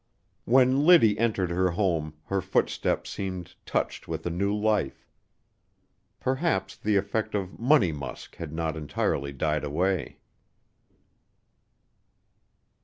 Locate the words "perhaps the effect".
6.19-7.35